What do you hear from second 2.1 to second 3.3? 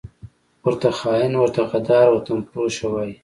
وطنفروشه وايي